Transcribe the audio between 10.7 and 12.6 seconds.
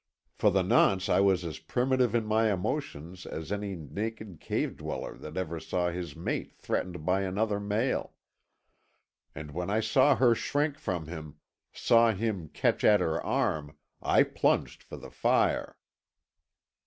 from him, saw him